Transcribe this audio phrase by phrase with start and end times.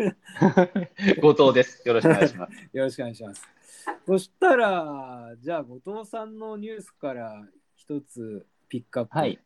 [1.20, 1.86] 後藤です。
[1.86, 2.52] よろしくお願いします。
[2.72, 3.42] よろしくお願いします。
[4.06, 9.38] そしたら、じゃあ、後藤さんのニュースから一つピックアッはい。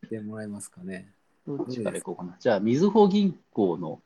[0.00, 1.12] プしてもらえますかね。
[1.46, 2.36] どっちからいこうかな。
[2.38, 4.00] じゃあ、みずほ銀行の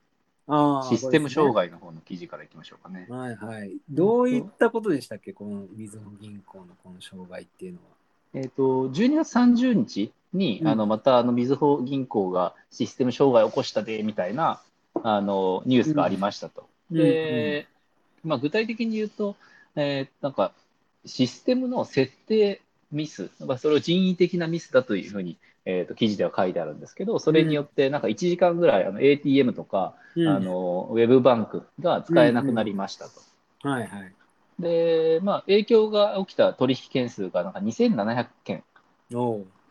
[0.48, 1.68] あシステム障害。
[1.68, 3.06] 害の方の記事からいきましょうかね。
[3.08, 3.76] はいはい。
[3.88, 7.84] どういったことでしたっけ、このみずほ銀行のこの障害っていうのは。
[8.34, 14.62] えっ、と、12月30日に、うんあのまたあのみずほ銀行がシステム障害を起こしたでみたいな
[15.02, 16.68] あのニュースがありましたと。
[16.90, 17.66] うんで、
[18.22, 19.36] まあ、具体的に言うと、
[19.76, 20.52] えーなんか
[21.04, 22.60] システムの設定
[22.92, 33.22] ミス、まあ、それを人為的なミスだというふうに、えー、と記事では書いてあるんですけど、それによってなんか1時間ぐらいあの ATM とか、うんあのウェブバンクが使えなくなりましたと。
[33.66, 34.12] はいはい。
[34.58, 38.62] で、まあ、影響が起きた取引件数がなんか2700件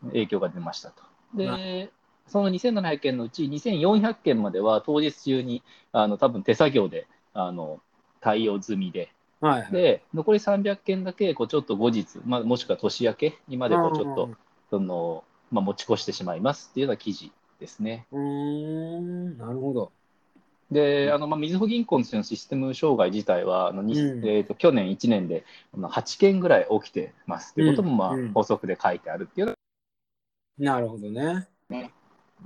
[0.08, 1.02] 影響が出ましたと。
[1.34, 1.92] なで、
[2.28, 7.80] その2700件のうち2400件までは当日中にあの多分手作業であの
[8.20, 9.72] 対応済みで、はいはい。
[9.72, 14.30] で残り300件だけこうちょっと後日、まあ、もしくは年明けにまでこうちょっと
[14.70, 18.06] その、まあ、持ち越してしまいますっていうような記事ですね。
[18.12, 19.92] うーん、なるほど。
[20.72, 29.54] で、あのまあ、みずほ銀行のシステム障害自体は、あのにうんえー、と去年1年であの8件ぐらい起きてますっていうことも、まあうんうん補足で書いてあるっていうの
[30.58, 31.48] なるほどね。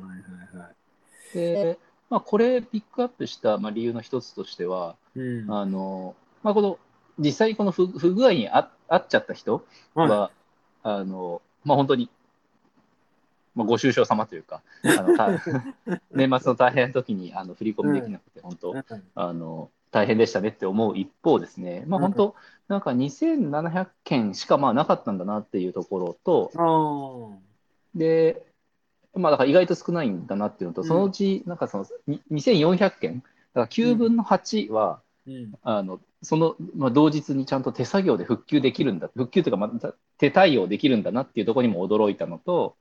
[0.02, 0.75] はいねはいはい。
[1.34, 1.78] で、
[2.11, 5.50] まあ、これピックアップした、まあ、理由の一つとしては、うん。
[5.50, 6.78] あのまあ、この
[7.19, 10.30] 実際にこの不不具合にああっちゃった人は、は
[10.83, 12.11] あのまあ、本当に、
[13.55, 15.30] まあ、ご愁傷様というか、あのた
[16.12, 18.84] 年末の大変な時にあの振り込みできなくて、本当、い。
[19.14, 22.34] あの大変でしたねって思う一方ですね、まあ、本当、
[22.69, 26.53] なんか2700件しかまあなかったんだなっていうところと。
[27.94, 28.47] で、
[29.19, 35.53] まあ、だから意外と少ないんだなっていうのと、うんそのうち、なんかそのに2400件、だから9分の8は、うん。
[35.62, 42.77] あのその、まあ、同日にちゃんと手作業で復旧できるんだ、復旧というか、また手対応できるんだなっていうところにも驚いたのと、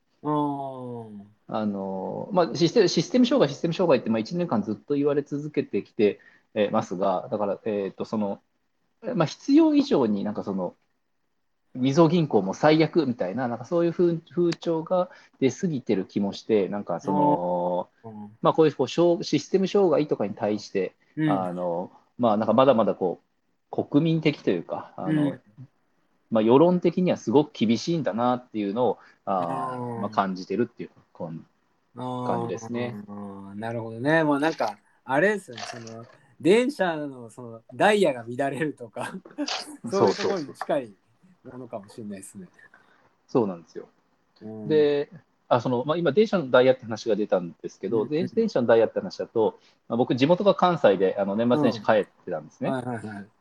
[1.48, 6.18] あのまあ、システムシステム障害、システム障害ってまあ1年間ずっと言われ続けてきて
[6.54, 8.40] えーますが、だから、えーとその
[9.14, 10.74] まあ、必要以上になんかその、
[11.76, 15.08] みずほ銀行も最悪みたいな、なんかそういう風風潮が
[15.40, 18.30] 出過ぎてる気もして、なんかその、うん。
[18.42, 21.30] まあ、こういうこう障システム障害とかに対して、うん。
[21.30, 23.20] あのまあ、なんかまだまだこ
[23.72, 25.40] う国民的というか、あのうん。
[26.30, 32.96] まあ、世論的にはすごく厳しいんだなっていうのをあまあ、感じてるっていう感じですね。
[33.54, 34.24] なるほどね。
[34.24, 35.62] もうなんか、あれですよね。
[35.62, 36.04] その
[36.40, 39.14] 電車のそのダイヤが乱れるとか、
[39.90, 40.92] そういうところに近い
[41.52, 42.48] ものかもしれないですね。
[43.28, 43.88] そうなんですよ。
[44.42, 45.10] うん、で、
[45.48, 49.58] あそのまあ、今、電車のダイヤって話が出たんですけど、うん電電車のダイヤって話だと、
[49.88, 52.72] まあ、僕、地元が関西であの年末年始帰ってたんですね。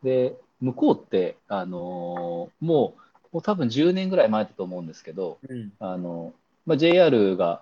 [0.03, 2.95] で、向こうって、あのーもう、も
[3.33, 5.73] う多分10年ぐらい前だと思うんですけど、うん。
[5.79, 6.33] あの
[6.65, 7.61] まあ、JR が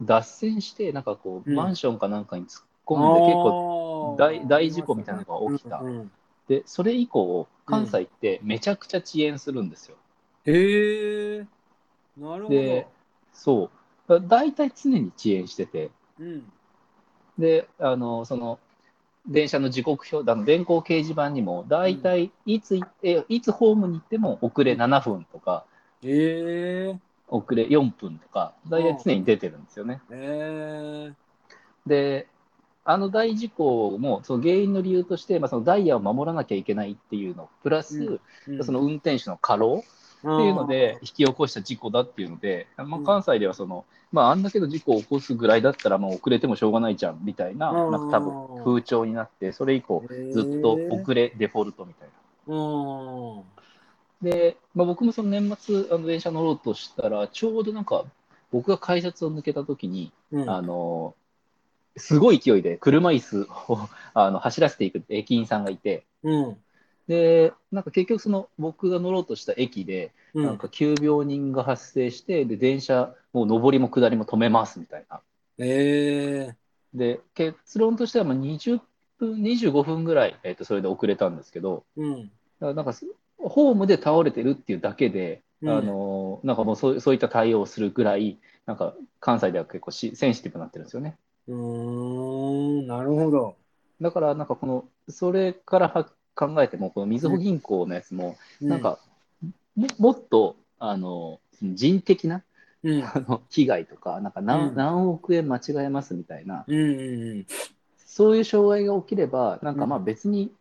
[0.00, 6.10] 脱線して、なんかこう、うんマンションかなんかに突っ込んで、結構構大大事故みたいなのが起きたうんうん
[6.52, 9.96] で、それ以降、関西ってめちゃくちゃ遅延するんですよ。
[10.44, 11.46] へえ。
[12.18, 12.54] なるほど。
[12.54, 12.86] で、
[13.32, 13.70] そ
[14.06, 15.90] う、だ大体常に遅延してて、
[16.20, 16.52] うん。
[17.38, 18.58] で、あの、その、
[19.26, 25.64] 電車の時刻表、あの電光掲示板にも、大体いつ行って、いつホームに行っても遅れ7分とか、
[26.04, 26.98] へえ。
[27.28, 30.02] 遅れ4分とか、大体常に出てるんですよね。
[30.10, 31.12] へえ。
[31.86, 32.28] で、
[32.84, 39.84] あの大事故も、その原因の理由として、まあ、そのダイヤを守らなきゃいけないっていうの、プラス、うんその運転手の過労
[40.18, 52.54] っていうので、引き起こした事故だっていうので、まあ、うん関西ではその、まあ、あんだけの事故を起こすぐらいだったら、もう遅れてもしょうがないじゃんみたいな、うんなんか多分風潮になって、それ以降、ずっと遅れ、デフォルトみたいな。
[52.54, 53.42] うん。
[54.22, 58.04] で、まあ、僕もその年末、あの電車乗ろうとしたら、ちょうどなんか、
[58.50, 60.50] 僕が改札を抜けたときに、うん。
[60.50, 61.14] あの、
[61.96, 66.56] すごい勢いで車椅子を あの走らせていく駅員さんがいて、うん。
[67.08, 70.44] で、なんか結局その僕が乗ろうとした駅で、うん。
[70.44, 75.20] なんか急病人が発生して、で、電車、もう上りも下りも止めますみたいな。
[75.58, 76.56] へえ。
[76.94, 78.80] で、結論としてはまあ20
[79.18, 82.22] 分、25分ぐらい、えっとそれで遅れたんですけど、うん。
[82.24, 83.06] だからなんかす
[83.38, 91.16] ホームで倒れてるっていうだけで、うんあのなんかもうそうそういった対応をするぐらい、なんか関西では結構しセンシティブになってるんですよね。
[91.48, 92.86] うーん。
[92.86, 93.56] なるほど。
[94.00, 96.04] だから、なんかこの、それからは
[96.34, 98.98] 考えても、このみずほ銀行のやつも、なんか、
[99.74, 102.42] ももっと、あの、人的な
[102.82, 103.04] うん。
[103.04, 106.78] あの被害とか、なんか何,、うん何億円間違えますみたいな、うん。
[106.78, 107.46] うん。
[107.96, 110.52] そそういう障害が起きれば、なんかまあ別に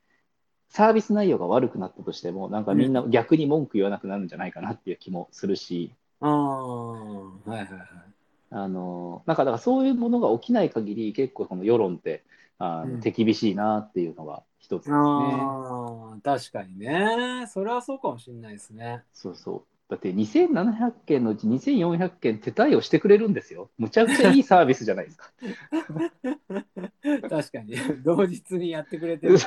[0.69, 8.11] サービス内容が悪くなったとしても、なんかみんな逆に文句言わなくなるんじゃないかなっていう気もするし、ああ、はいはいはい。
[8.51, 12.24] あのなんかだからそういうものが起きない限り、結構この世論って
[12.57, 14.95] あの、うん手厳しいなっていうのが一つですね。
[14.95, 17.48] ああ、確かにね。
[17.48, 19.03] それはそうかもしれないですね。
[19.13, 19.63] そうそう。
[19.89, 23.69] だって2700件のうち2400件手対応してくれるんですよ。
[23.77, 25.31] むちゃくちゃいいサービスじゃないですか。
[27.30, 27.75] 確かに。
[28.03, 29.38] 同日にやってくれてる。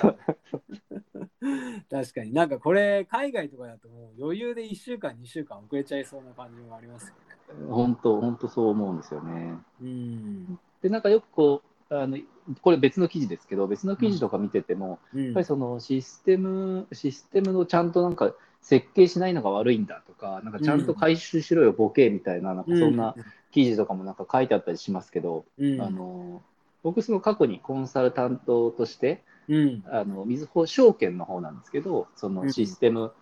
[1.88, 7.33] 確かになんかこれ海外とかだともう余裕で1週間2週間遅れちゃいそうな感じもありますよね。
[7.68, 9.54] 本当、本当そう思うんですよね。
[9.82, 10.58] うん。
[10.82, 12.18] で、なんかよくこう、あの
[12.62, 15.24] これ別の記事ですけど、別の記事とか見てても、うん。
[15.24, 18.34] やっぱりそのシステム、システムのちゃんとなんか
[18.64, 23.14] 設計しないのが悪いんだとか、なんかちゃんと回収しろよ、ボケみたいな、なんかそんな
[23.50, 26.42] 記事とかもなんか書いてあったりしますけど、うん、あの
[26.82, 33.12] 僕、その過去にコンサルタントとして、うん、あのみずほ証券の方なんですけど、そのシステム、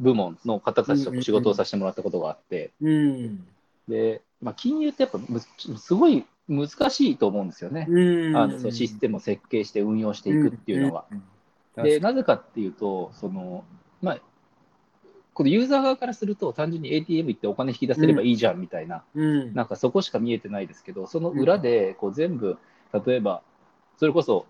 [0.00, 3.44] 部門の方たちと仕事をさせてもらったことがあって、うん、
[3.88, 7.86] でまあ、金融ってやっぱむすごい難しいと思うんですよね。
[7.88, 11.04] うん、あのそのシステムを設計して運用していくっていうのが。
[11.10, 11.14] う
[11.80, 11.84] ん。
[11.84, 13.64] で、なぜかっていうと、その、
[14.00, 14.18] まあ、
[15.34, 22.56] このユーザー側からすると、単純に ATM 行ってお金引き出せればいいじゃんみたいな、にうん、なんかそこしか見えてないですけど、その裏でこう全部、
[23.06, 23.42] 例えば、
[23.98, 24.46] それこそ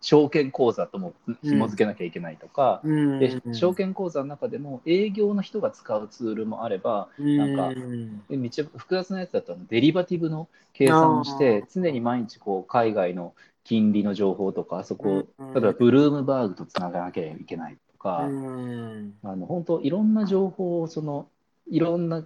[0.00, 8.22] 証券口座とも紐付けなきゃいけないとか、うん、で証券口座の中でも営業の人が使うツールもあれば、なんかうん。
[8.28, 13.34] でめっちゃ複雑なやつだとデリバティブの計算をして、常に毎日こう海外の
[13.64, 15.50] 金利の情報とか、そこうん。
[15.50, 21.28] を例えばブルームバーグとつながなきゃいけないとか、うん、あの本当いろんな情報をその
[21.68, 22.22] いろんな、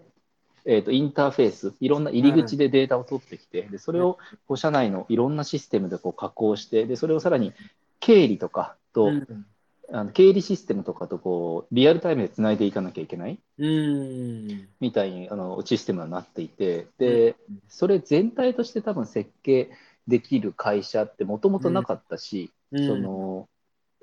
[0.64, 7.52] えー、とインターフェースいろんな入り口でデータを取ってきて、でそれをこう社内のいろんなシステムでこう加工してでそれをさらに
[8.00, 9.46] 経理とかと、うん。
[9.92, 17.34] あの経理システムとかとこうリアルタイムでつないでいかなきゃいけないうん、みたいにあのシステムになっていてで
[17.68, 19.68] それ全体として多分設計
[20.06, 23.48] できる会社ってもともとなかったし、うん、その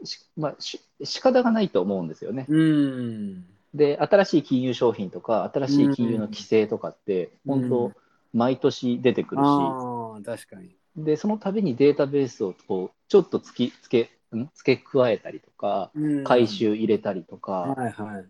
[0.03, 2.45] しまあ、し仕方がないと思うんですよね。
[2.49, 3.45] うん、
[3.77, 7.61] で、新しい金融商品とか、新しい金融の規制とかって、うん。
[7.61, 7.93] 本当、
[8.33, 10.75] 毎年出てくるし、ああ、確かに。
[10.97, 14.49] で、その度にデータベースをこうちょっと付き付けん？
[14.55, 16.23] 付け加えたりとか、うん。
[16.23, 18.25] 回収入れたりとか、はいはい。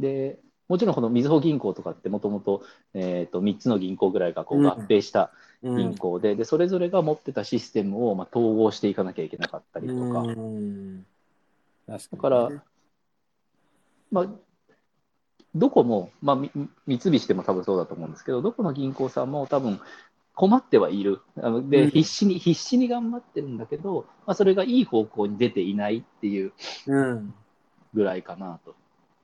[0.00, 2.62] で、もちろんこのみずほ銀行とかってもともと
[2.94, 4.66] 3つの銀行ぐらいがこううん。
[4.66, 5.30] 合併した
[5.62, 5.76] うん。
[5.76, 11.06] 銀行で,、で、それぞれが持ってたシステムをまあ統合していかなきゃいけなかったりとか、うん。
[11.86, 12.52] 確だから、
[14.10, 14.26] まあ、
[15.54, 16.50] どこも、まあ、み
[16.86, 19.80] 三菱でも多分そうだと思うんですけど、どこの銀行さんも多分
[20.34, 21.20] 困ってはいる。
[21.36, 26.52] あので、うん必死に、必死に頑張ってるんだけど、まあ、それがいい方向に出ていないっていう
[26.86, 27.34] うん。
[27.92, 28.74] ぐらいかなと。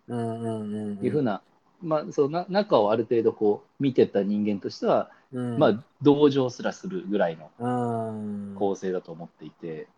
[0.09, 1.43] いうふうな、
[1.83, 9.89] まあ、そうな中をある程度こう見てた人間としては、うん、まあ、同情すらするぐらいのうん、構成だと思っていて、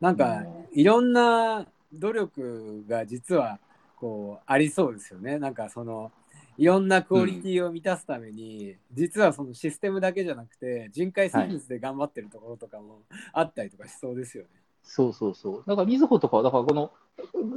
[0.00, 3.58] なんかうんいろんな努力が実は
[4.00, 5.38] こうありそうですよね。
[5.38, 6.12] なんかその
[6.56, 13.02] いろんなクオリティを満たすために、実はそのシステムだけじゃなくて人海戦術で頑張ってるところとかも
[13.32, 14.50] あったりとかしそうですよね。
[14.82, 15.64] そうそうそう。
[15.66, 16.90] だから、みずほとかは、だからこの、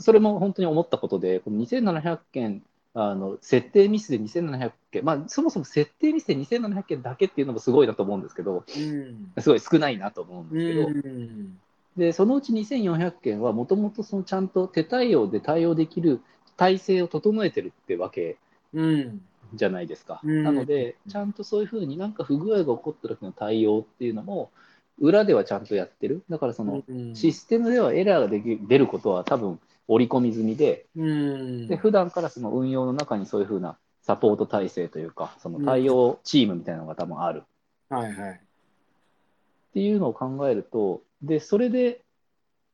[0.01, 2.63] それも本当に思ったことで、この2700件、
[2.93, 9.31] あの設定ミスで2700件、まあ、そもそも設定ミスで2700件だけっていうのもすごいなと思うんですけど、うん。
[9.39, 11.57] すごい少ないなと思うんうですけど、ん。
[11.97, 16.21] でそのうち2400件は、もともとそのちゃんと手対応で対応できる
[16.57, 18.37] 体制を整えてるってわけ
[18.73, 19.21] うん。
[19.53, 20.21] じゃないですか。
[20.23, 24.51] うんなので、ちゃんとそういうふうになんか不具合が起こった時の対応っていうのも、
[24.99, 26.23] 裏ではちゃんとやってる。
[26.29, 31.67] だからその、うんシステムではエラーができ出ることは多分織り込み済みで、うん。
[31.67, 37.43] で普段からその運用の中にそういうふうなサポート体制というか、その対応チームみたいなのが多分ある
[37.89, 38.31] はいはい。
[38.31, 42.01] っていうのを考えると、でそれで、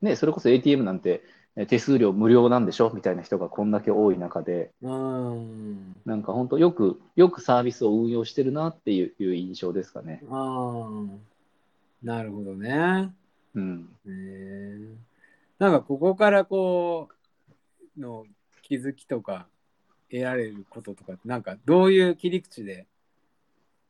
[0.01, 1.23] ね、それこそ ATM なんて
[1.59, 5.95] え手数料無料なんでしょみたいな人がこんだけ多い中で、うん。
[6.05, 10.21] なんか本当よく、よくサービスを運用してるなっていういう印象ですかね。
[10.29, 12.05] ああ。
[12.05, 13.11] なるほどね。
[13.55, 13.89] うん。
[15.57, 17.09] なんかここからこ
[17.97, 18.25] うの
[18.61, 19.47] 気づきとか
[20.11, 22.85] 得られることとかなんかどういう切り口で？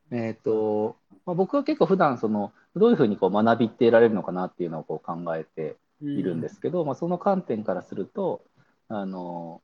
[0.10, 0.96] えっ、と、
[1.26, 8.42] まあ、僕は結構普段その、どういうふうにこう学びって得られるのかなっていうのをこう考えているんですけど、まあ、その観点からすると、
[8.90, 9.62] あの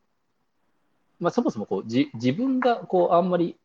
[1.19, 3.57] まあ、そもそもこうじ自分がこうあんまり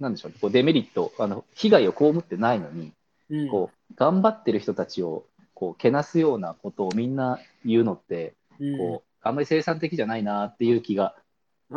[0.00, 2.92] なんでしょうね、こうデメリット、あの被害を被ってないのに、
[3.30, 3.48] うん。
[3.48, 8.78] こう頑張ってる人たちをこうけなすようなことをみんな言うのって、うん。
[8.78, 11.14] こうあんまり生産的じゃないなっていう気が
[11.68, 11.74] す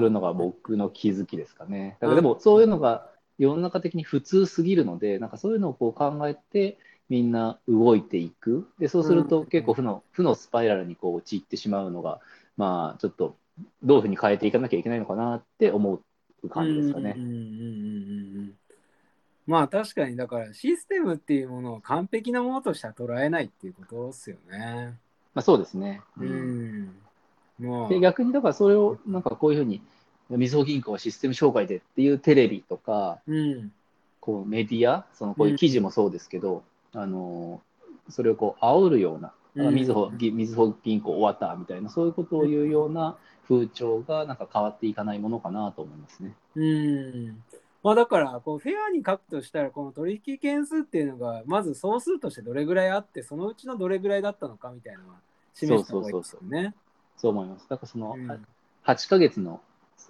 [0.00, 1.98] るのが僕の気づきですかね。
[2.00, 8.68] だからでもそういうのが世の中的に普通すぎるので、なんかそういうのをこう考えてみんな動いていく。
[8.78, 12.20] で、そうするうんと結構負の負のスパイラルにこう陥ってしまうのが、
[12.56, 13.36] まあちょっと
[13.82, 16.00] どういうふうに変えていかなきゃいけないのかなって思
[16.42, 17.16] う感じですかね
[19.46, 24.94] まあ確かにだからシステムっていうものを完璧なものとしては捉えないっていうことですよね。
[25.34, 26.00] まあそうですね。
[26.16, 26.94] ううんん。
[27.58, 29.82] まあ、で逆にだからそれをなんかこういうふうに、
[30.36, 33.72] みずほ銀行はシステム障害でっていうテレビとか、うん。
[34.20, 36.62] こうメディア、そのこういう記事もそうですけど、
[36.92, 37.60] あの
[38.08, 43.16] それをこう煽るような、うんみずほぎみずほ銀行終わったみたいな、そういうことを言うような
[43.48, 46.34] 風潮がなんか変わっていかないものかなと思いますね。
[46.54, 47.42] うん。
[47.82, 55.16] まあだからこうフェアに書くとしたらこの取引件数っていうのがまず総数としてどれぐらいあってそのうちのどれぐらいだったのかみたいなのは
[55.52, 56.74] 示した方がいいですよね。
[57.16, 57.66] そう思います。
[57.68, 58.46] だからその、うん
[58.84, 59.60] 8ヶ月の、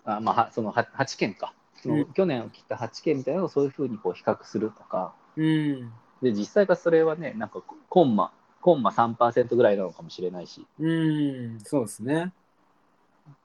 [0.05, 5.93] あまあ、はその 8, 8件か、そのうん去年起きた8件みたいなのをそういうふうにこう比較するとか、うん。
[6.23, 11.61] で実際がそれはね、なんかコンマ、コンマ3%ぐらいなのかもしれないし、うん。
[11.61, 12.33] そうですね。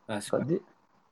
[0.07, 0.47] 確かに。
[0.47, 0.61] で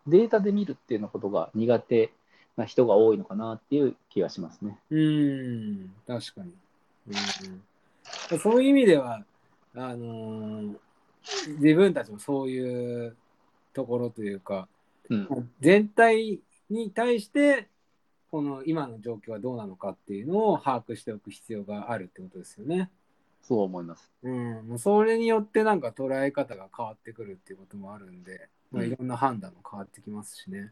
[0.08, 2.12] データで見るっていうようなことが苦手
[2.58, 4.78] な人が多いのかなっていう気がしますね。
[4.92, 5.92] うん。
[6.06, 6.54] 確かに。
[8.32, 9.24] うん、そういう意味では、
[9.76, 10.76] あのー
[11.60, 13.16] 自分たちもそういう
[13.74, 14.68] ところというか、
[15.10, 17.68] うん、全体に対して
[18.32, 22.90] この今の状況はどうなのかっていうのを把握しておく必要があるってことですよね。
[23.42, 24.12] そう思います。
[24.24, 30.72] うん、もうそれによってなんか捉え方が変わってくるっていうこともあるんで、まあ、うんいろんな判断も変わってきますしね。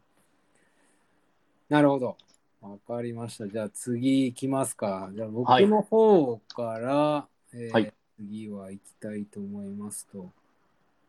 [1.70, 2.18] なるほど。
[2.62, 3.48] わかりました。
[3.48, 5.12] じゃあ次行きますか。
[5.14, 10.32] じゃあ僕はいの方から、えーはい次は行きたいと思いますと。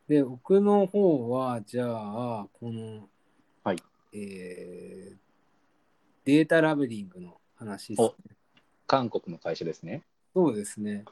[0.07, 3.01] で、僕の方は、じゃあ、この、はい
[4.15, 5.15] えー
[6.25, 8.15] データラベリングの話ですねお
[8.87, 10.03] 韓国の会社ですね。
[10.33, 11.05] そうですね。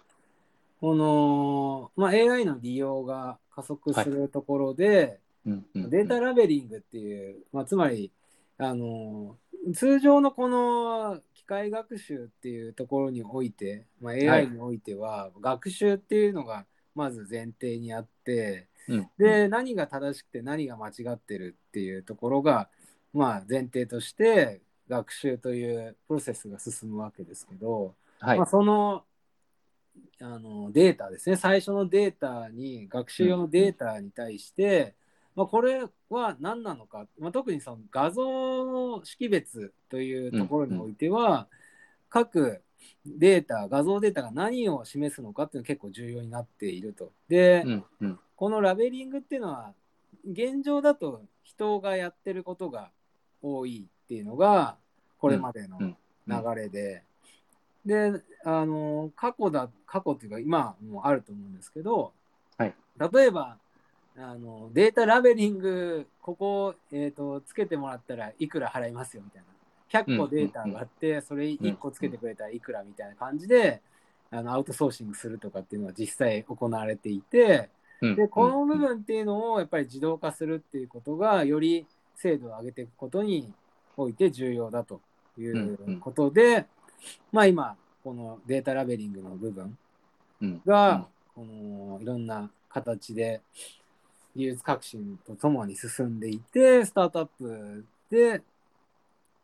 [0.81, 8.11] この、まあ、AI の利用が加速するところで、データラベリングっていう、まあ、つまり
[8.57, 9.37] あの
[9.73, 22.69] 通常のこの機械学習っていうところにおいて、まあ、はい AI においては、学習っていうのがまず前提にあってうんで何が正しくて何が間違ってるっていうところが、
[23.13, 28.37] まあ、前提として学習というプロセスが進むわけですけど、はい。
[28.37, 29.03] まあ、その
[30.21, 31.35] あのデータですね。
[31.35, 34.95] 最初のデータに学習用のデータに対して、
[35.35, 41.47] まあ、これは何なのか、まあ、特にその画像の識別というところにおいては、
[42.09, 42.61] 各
[43.05, 47.11] データ画像データが何を示すのかっていうのが結構重要になっていると。
[47.27, 48.19] で、うんうん。
[48.35, 49.73] このラベリングっていうのは
[50.29, 52.91] 現状だと人がやってることが
[53.43, 54.77] 多いっていうのが
[55.19, 55.97] これまでのうん
[56.27, 57.03] 流れで、
[57.85, 62.13] であの過去だ過去っていうか今もあると思うんですけど、
[62.57, 62.73] はい。
[63.13, 63.57] 例えば
[64.17, 69.47] あのデータラベリングここ、えー、とつけてもらったらいくら払いますよみたいな。
[69.93, 73.81] 100個データがあって、それ1個つけてくれたらいくらみたいな感じで、
[74.31, 77.69] あのアウトソーシングするとかっていうのは実際行われていて、
[78.01, 78.15] うん。
[78.15, 83.51] でこの部分っていうのをやっぱり自動化するっていうことがより精度を上げていくことに
[83.97, 85.01] おいて重要だと
[85.37, 86.65] いうことで、
[87.31, 89.77] まあ今このデータラベリングの部分
[90.41, 90.61] うん。
[90.65, 93.41] が、このいろんな形で
[94.35, 98.41] 技術革新とともに進んでいてスタートアップで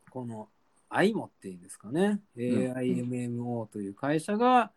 [0.10, 0.48] この
[0.90, 4.72] AIMO っていうんですかね、ん AIMMO という会社が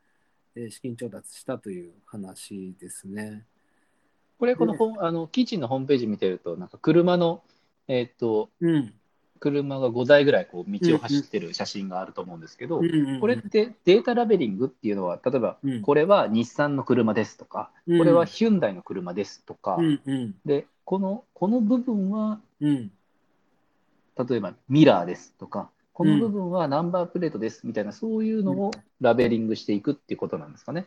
[0.55, 3.45] えー資金調達したという話ですね。
[4.39, 7.43] これ、この本あの記事のホームページ見てると、なんか車の、
[7.89, 8.95] えっとうん。
[9.43, 12.81] 車が5台ぐらいこう道を走ってる写真があると思うんですけど、
[13.21, 15.83] これってデータラベリングっていうのは、例えば、うん。
[15.83, 17.99] これは日産の車ですとか、うん。
[17.99, 20.35] これはヒュンダイの車ですとか、うんうん。
[20.45, 22.93] でこのこの部分はうん。
[24.29, 28.71] 例えばミラーですとか、この部分はナンバープレートですみたいな、そういうのを
[29.01, 30.87] ラベリングしていくっていうことなんですかね。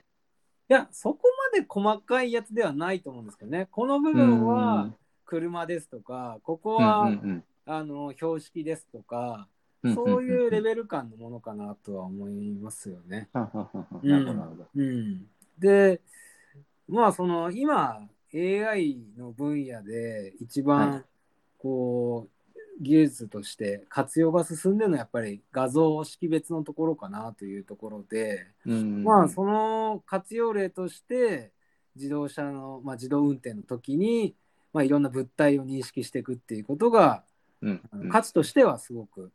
[0.69, 1.19] いや、そこ
[1.53, 3.67] まで細かいやつではないと思うんですけどね。
[3.69, 4.91] この部分は
[5.25, 9.17] 車ですとか、ここは、うんあの標識ですとか、
[9.83, 10.63] うんうんそういうレル。
[10.63, 13.29] ベル感のものかなとは思いますよね。
[13.33, 14.67] はんはんはんはんなるほど、なるほど。
[14.75, 15.27] うん、
[15.59, 16.01] で、
[16.87, 17.99] まあその今
[18.33, 21.05] AI の分野で一は番
[21.59, 31.51] こう技術として活用が進んでるのはやっぱり画像識別のところかなというところで、うんまあその活用例として
[31.95, 34.35] 自動車の、まあ、自動運転の時に、
[34.75, 37.23] まあ、いろんな物体を認識していくっていうことが、
[37.61, 39.31] うんあの価値としてはすごく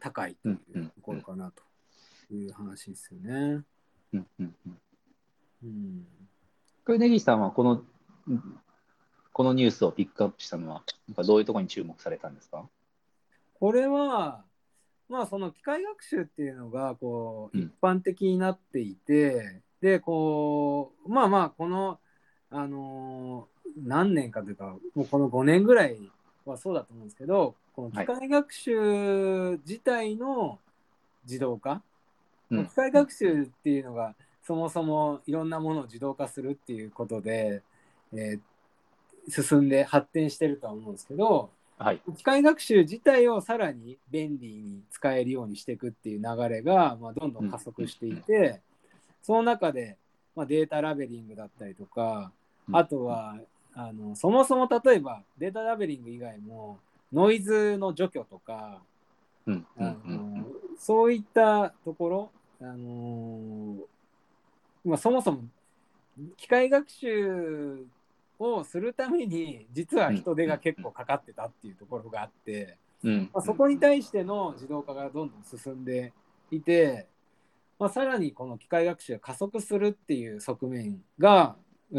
[0.00, 0.86] 高いといううん。
[0.88, 3.62] ところかなという話ですよね。
[4.12, 4.78] うんうんうん。
[5.62, 6.06] うん、
[6.84, 7.84] これ、根岸さんはこの、
[9.32, 12.68] このニュースをピックアップしたのは、なんかどういうところに注目されたんですか？
[13.54, 14.44] これは
[15.08, 17.64] まあその機械学習っていうのがこううん。
[17.66, 22.00] 一般的になっていて、でこうまあまあこの
[22.50, 23.51] あのー
[23.84, 25.98] 何年かというかもうこの5年ぐらい
[26.44, 30.58] はそうだと思うんですけどこの機械学習自体の
[31.24, 31.82] 自動化、
[32.50, 32.66] うん。
[32.66, 34.14] 機械学習っていうのが
[34.44, 37.62] そもそもいろんなものを自動化するっていうことで、
[38.12, 38.40] えー
[39.28, 42.00] 進んで発展してるとは思うんですけど、はい。
[42.16, 48.60] 機械学習自体をさらに便利に使えるようにしていくっていう流れが、まあ、どんどん加速していて、
[49.22, 49.96] その中で、
[50.34, 52.32] まあ、データラベリングだったりとか、
[52.72, 53.38] あとは
[53.74, 56.78] あのそもそも例えばデータラベリング以外も
[57.12, 58.80] ノイズの除去とか、
[59.46, 59.66] うん
[60.78, 63.76] そういったところ、あの
[64.84, 65.44] まあ、そもそも
[66.36, 67.86] 機械学習
[68.38, 76.12] をするために実は人手が結構かかってたっていうところがあって、うんまあ、そこに対しての自動化がどんどん進んで
[76.50, 77.06] いて、
[77.78, 81.54] まあ、さらにこの機械学習が加速するっていう側面が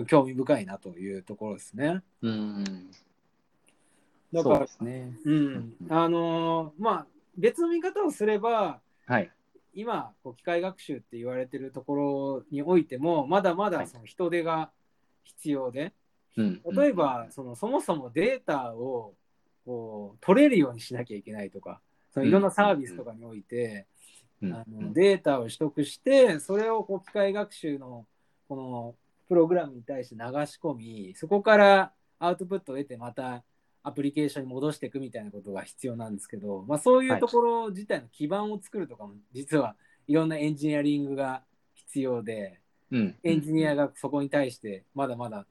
[0.08, 2.02] 興味深いなというところですね。
[2.22, 2.92] うん。
[4.34, 5.16] だからですね。
[5.26, 7.08] うん、あのーまあ
[7.38, 9.30] 別の見方をすればはい。
[9.76, 14.70] 今こう機械学習って言われてるところにおいてもまだまだその人手が
[15.24, 15.94] 必要で、
[16.38, 16.62] うん。
[16.76, 19.14] 例えばそのそもそもデータを
[19.66, 21.80] こう取れるようにしなきゃいけないとか
[22.14, 23.86] そのいろんなサービスとかにおいて、
[24.42, 24.54] うん。
[24.54, 28.06] あのデータを取得してそれをこう機械学習の
[28.48, 28.96] この
[29.27, 33.44] プログラムに対して流し込みそこからアウトプットを得てまた
[33.83, 39.75] アプリケーションに戻していくみたいなことが必要なんですけど、まあ、そういうところ自体の基盤を作るとかも実は
[40.07, 42.59] いろんなエンジニアリングが必要で
[42.92, 45.46] うんエンジニアがそこに対してまだまだ、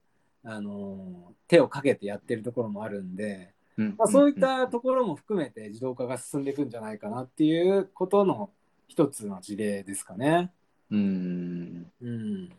[0.45, 8.49] あのー手をかけてやってるところもあるんで、うんまあ、そういったところも含めて自動化が進んでいくんじゃないかなっていうことの
[8.89, 10.51] 一つの事例ですかね。
[10.91, 12.51] うんうん。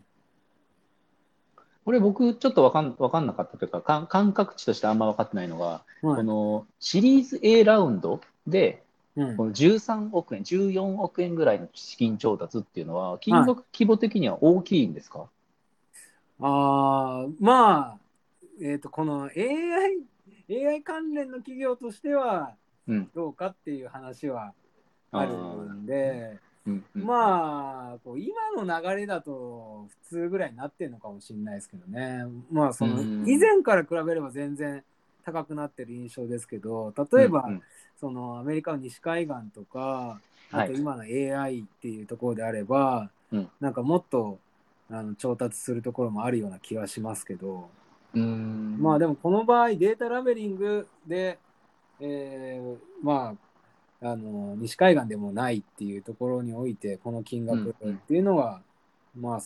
[1.86, 5.84] これ僕ちょっとわかんわかんなかったというかか感覚値としてあんま分かってないのが、はい。
[6.02, 8.84] このシリーズ A ラウンドで
[9.16, 9.38] うん。
[9.38, 15.28] この13億円14億円ぐらいの資金調達っていうのは金額規模的には大きいんですか、
[16.40, 17.98] あーまあ、
[18.62, 22.56] えっ、と、この AI、AI 関連の企業としては
[22.88, 23.10] うん。
[23.14, 24.54] どうかっていう話は
[25.12, 32.26] あるんで、うんうんまあこう今の流れだと普通ぐらいになってるのかもしれないですけどね。
[32.52, 33.28] まあそのうん。
[33.28, 34.84] 以前から比べれば全然
[35.26, 37.62] 高くなってる印象ですけど例えば、うんうん。
[38.00, 40.20] そのアメリカの西海岸とか
[40.52, 40.68] あはい。
[40.68, 43.50] と今の AI っていうところであれば、うん。
[43.60, 44.40] なんかもっと
[44.90, 47.70] あの調達するところもあるような気はしますけど、
[48.14, 48.78] うん。
[48.80, 51.40] まあでもこの場合データラベリングで、
[52.00, 53.43] えーまあ
[54.04, 58.62] あの西海岸でもないっていうところにおいてこの金額っていうのは、
[59.18, 59.42] まあ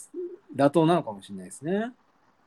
[0.56, 1.92] 妥当なのかもしれないですね。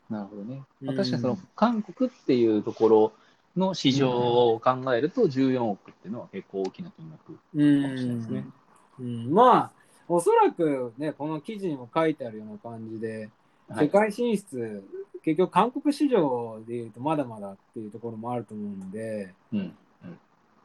[0.09, 0.63] なるほどね。
[0.85, 3.13] 確かにその韓国っていうところ
[3.57, 7.37] の市場を考えると14億っていうのは結構大きな金額う
[7.83, 8.41] かもしれないですね。
[8.41, 8.53] ん。
[9.01, 9.71] うん、まあ
[10.09, 13.31] おそらくねこの記事にも書いてあるような感じで
[13.69, 13.87] はい。
[13.87, 14.83] 世界進出、
[15.23, 19.77] 結局韓国市場でいうとまだまだっていうところもあると思うんでうん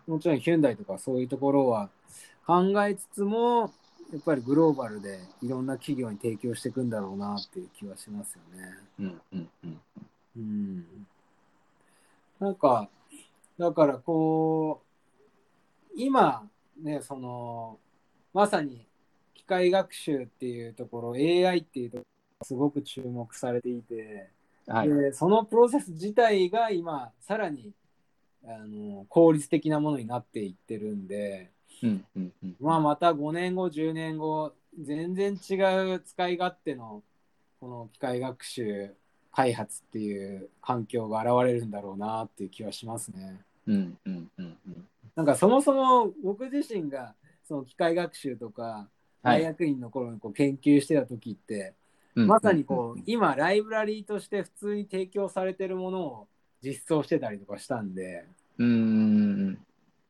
[0.07, 1.89] もちろんヒュンダイとかそういうところは
[2.45, 3.71] 考えつつも
[4.13, 8.77] やっぱりグローバルでいろんな企業に提供していくんだろうなっていう気はしますよね。
[8.99, 9.81] うんうんうん
[10.37, 11.07] うん
[12.39, 12.89] なんか、
[13.57, 16.47] だからこう、今、
[16.81, 17.79] ね、その、
[18.33, 18.85] まさに
[19.33, 24.29] 機械学習っていうところ、AI っていうところがすごく注目されていて、
[24.67, 24.89] はい。
[24.89, 27.71] でそのプロセス自体が今、さらに
[28.47, 31.51] あの効率的なものになっていってるんで、
[31.83, 32.55] うんうんうん。
[32.59, 35.55] まあ、また5年後、10年後、全然違
[35.93, 37.01] う使い勝手の
[37.59, 38.91] この機械学習
[39.31, 43.41] 開発っていう環境が現れるんだろうなっていう気はしますね。
[43.67, 44.87] うんうんうんうん。
[45.15, 47.15] なんかそもそも僕自身が
[47.47, 48.89] その機械学習とか
[49.25, 49.41] はい。
[49.41, 51.73] 大学院の頃にこう研究してた時って、
[52.13, 52.27] うん。
[52.27, 56.27] まさにこう今ライブラリーとして普通に提供されてるものを
[56.61, 58.25] 実装してたりとかしたんで、
[58.57, 58.67] うん。
[58.67, 58.71] う
[59.51, 59.57] ん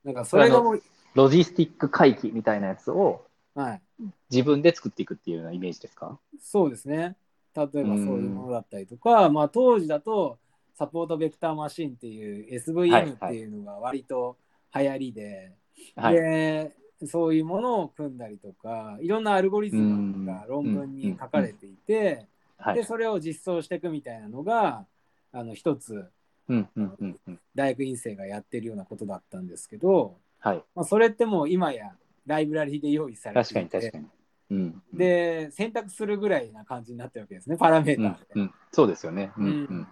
[0.03, 0.83] なんかそれがもう、
[1.15, 3.81] ロジスティック回帰みたいなやつをはい、
[4.29, 6.19] 自分で作っていくっていうようなイメージですか？
[6.41, 7.15] そうですね。
[7.55, 10.37] 例えばそういうものだったりとか、まあ当時だと
[10.73, 14.35] サポートベクターマシンっていうはい SVM っていうのが割と
[14.75, 15.53] 流行りで、
[15.95, 16.15] はい。
[16.15, 16.75] で
[17.07, 22.27] そういうものを組んだりとかいろんなアルゴリズムが論文に書かれていて、
[22.57, 22.75] はい。
[22.75, 22.83] で。
[22.83, 24.85] それを実装していくみたいなのが
[25.31, 26.09] あの一つ
[26.47, 27.39] うんうんうんうん。
[27.55, 30.63] 大学院生がやってるようなことだったんですけど、はい。
[30.75, 31.91] まあ、それってもう今や
[32.25, 34.05] ライブラリで用意されて確かに確かに。
[34.51, 34.81] うん。
[34.93, 38.25] で選択するぐらいな感じになってるわけですねパラメータうんーで。
[38.35, 39.31] うん、そうですよね。
[39.37, 39.87] うん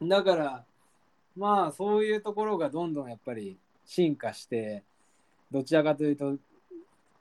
[0.00, 0.08] うん。
[0.08, 0.64] だから
[1.36, 4.84] まあそういうところがどんどんやっぱり進化して
[5.50, 6.36] どちらかというと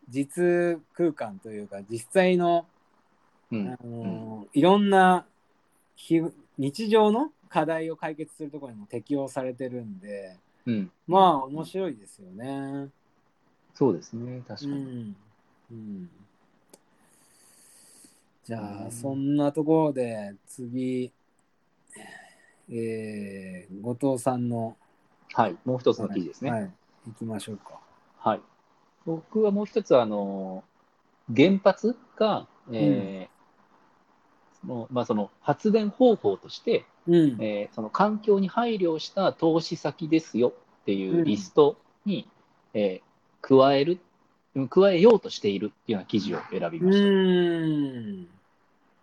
[0.10, 2.66] 実空間というか実際の、
[3.52, 5.26] うんあのいろんな
[5.96, 6.22] 日
[6.58, 10.92] 日常の課題を解決するところにも適用されてるんでうん。
[11.06, 12.90] まあ面白いですよね。
[13.76, 14.42] そうですね。
[14.48, 14.74] 確かに。
[14.74, 15.16] うん
[15.72, 16.10] うん、
[18.44, 21.12] じゃうんあそんなところで次、
[22.70, 24.76] えー、後藤さんの
[25.34, 25.58] はい。
[25.64, 26.52] もう一つの記事ですね。
[26.52, 26.72] はい、
[27.08, 27.80] 行きましょうか。
[28.18, 28.42] はい。
[29.06, 30.64] 僕はもう一つ、あの、
[31.36, 33.34] 原発が、えー
[34.62, 37.38] そのまあ、その発電方法として、うん。
[37.40, 42.28] えーその環境に配慮した投資先ですよっていうリストに、
[42.74, 43.14] えー
[43.46, 44.00] 加える、
[44.56, 47.06] うん加えようとしているっていうような記事を選びうました。
[47.06, 48.28] ーん。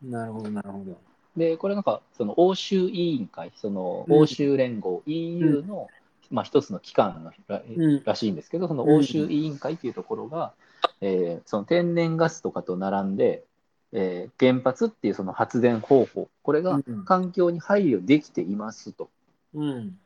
[0.02, 0.96] なるほど、なるほど。
[1.36, 5.88] で、これなんか、その欧州委員会、そのうん欧州連合、EU の、
[6.30, 10.52] まあ、一つの機関のらうんらしいんですけど、その欧州委員会っていうところが、
[11.00, 13.44] えーその天然ガスとかと並んで、
[13.92, 19.10] えー原発っていうその発電方法、これがうん環境に配慮できていますと。
[19.54, 19.98] うん。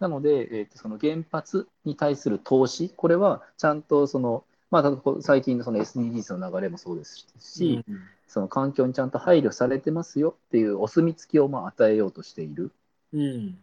[0.00, 7.84] なので、えーとその原発に対する投資、これはちゃんとその、まあ、最近のその SDGs の流れもそうですし、
[8.26, 12.72] その環境にちゃんと配慮されてますよっていうお墨付きをまあ与えようとしている
[13.12, 13.58] うん。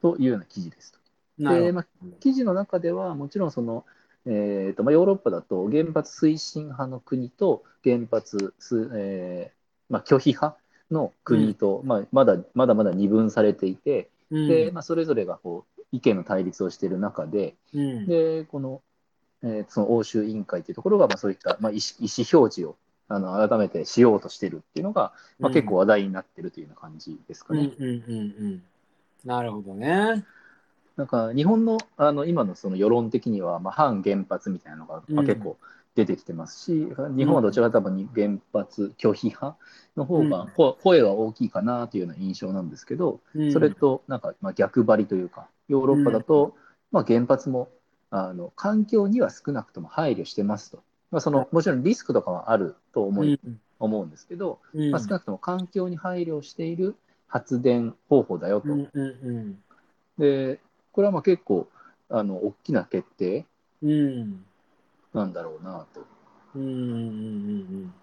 [0.00, 0.98] というような記事ですと。
[1.38, 1.86] でまあ、
[2.20, 3.84] 記事の中ではもちろんその、
[4.26, 10.56] えーとまあ、ヨーロッパだと原発推進派の国と原発す、えーまあ、拒否派
[10.90, 18.82] の国と、まあ、まだまだまだ二分されていて、うんでまあ、それぞれがこう意見の対立をしている中で、うんでこの,、
[19.42, 22.76] えーその欧州委員会というところが、まあ、そういった、まあ、意思意思表示を
[23.08, 27.70] あの改めてしようとしているっていうのが、まあ、結構話題になってるというような感じですかね。
[27.78, 28.62] うんうんうんうん。
[29.24, 30.24] なるほどね。
[30.96, 35.26] なんか日本のあの今のその世論的には、まあ、反原発みたいなのが、まあ、うん。
[35.26, 35.56] 結構
[35.94, 39.56] 出てきてますし、日本はどちらかというと原発拒否派
[39.96, 43.52] の方が、う声は大きいかなというような印象なんですけど、うん。
[43.52, 46.56] それとなんかまあ逆張りというか、ヨーロッパだと、
[46.90, 47.68] まあ、原発も
[48.10, 50.82] あの環境には少なくとも配慮してますと。
[51.10, 53.38] まあ、そのもちろんリスクとかはあると思い、
[53.78, 54.90] 思うんですけど、うん。
[54.90, 56.96] まあ、少なくとも環境に配慮している
[57.28, 58.72] 発電方法だよと。
[58.72, 59.58] うんうん。
[60.18, 60.60] で、
[60.94, 61.68] これはまあ結構、
[62.08, 63.44] あの、大きな決定
[63.82, 63.90] うん。
[63.90, 64.44] うん
[65.12, 65.86] なんだろうな、
[66.56, 67.94] うんうんうん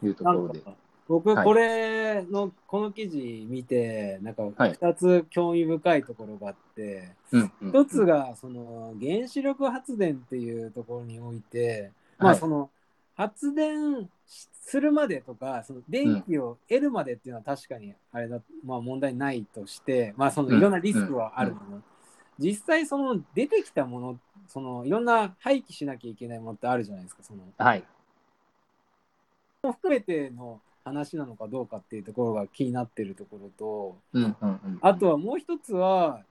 [0.00, 0.54] というところで。
[0.54, 0.72] なんか
[1.06, 1.44] 僕はい。
[1.44, 4.72] これのこの記事見てなんかはい。
[4.72, 12.36] 2つ興味深いところがあってうんうん一つがその原子力発電っていうところにおいてまはい。
[12.36, 12.70] あその
[13.14, 21.82] 発電するまでとかその電気を得るまでっていうのは確かにあれだまあ問題ないとしてまあそのいろんなリスクはあるもの
[22.38, 24.18] 実際その出てきたもの
[24.48, 27.84] そのいろんな廃棄しなきゃいけないものってあるじゃないですかそのはい。
[29.62, 34.78] も含めての話なのかどうかっていうところが気になってるところとうんうんうん。
[34.80, 36.24] あとはもう一つはやっ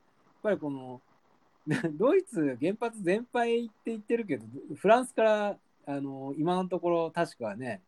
[0.43, 1.01] ぱりこの
[1.97, 7.81] ドイツ原発全廃って言ってるけどフランスからあの今のところ確かね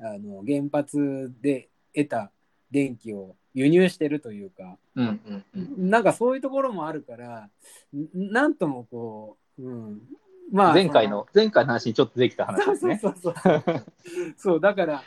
[0.00, 2.30] あの原発で得た
[2.70, 5.20] 電気を輸入してるというかうん
[5.54, 5.90] うんうん。
[5.90, 7.48] なんかそういうところもあるから
[7.94, 10.00] んなんともこう、うん、
[10.52, 12.98] まあ前回の、前回の話にちょっとできた話ですね。
[13.00, 13.62] そうそうそう。
[14.36, 15.02] そう だから、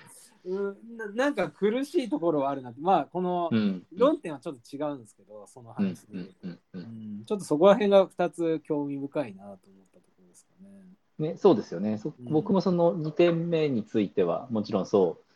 [0.46, 2.74] うんな、なんか苦しいところはあるな。
[2.80, 3.86] まあこのうん。
[3.96, 6.82] 論点はちょっと違うんですけど、そのうん話で、うんうんううん
[7.22, 9.58] んちょっとそこら辺が2つ興味深いなと思っ
[9.94, 11.30] たところですかね。
[11.34, 12.00] ね、そうですよね。
[12.20, 15.31] 僕もその2点目については、もちろんそう、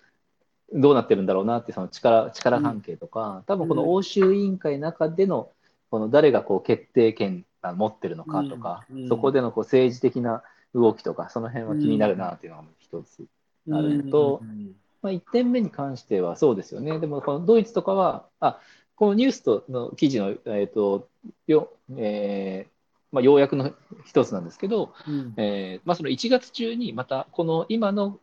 [0.73, 5.51] どうなってるんだろうなって、その力力関係とか、多分この欧州委員会の中での、
[5.89, 13.25] この誰がこう決定権を持ってるのかとか、そこでのこう政治的な動きとか、その辺は気になるなっていうのが一つ。
[13.67, 14.75] なるのとうん。
[15.01, 16.99] まあ、1点目に関してはそうですよね。
[16.99, 18.59] でも、このドイツとかは、あ
[18.95, 21.09] このニュースとの記事の、えーと
[21.47, 22.75] よえー
[23.11, 23.73] まあ、要約の
[24.05, 25.33] 一つなんですけど、うん。
[25.37, 28.19] えーまあ、その1月中にまたこの今の